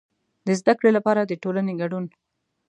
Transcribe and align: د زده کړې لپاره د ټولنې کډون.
د 0.45 0.47
زده 0.59 0.73
کړې 0.79 0.91
لپاره 0.97 1.21
د 1.25 1.31
ټولنې 1.43 1.73
کډون. 1.79 2.05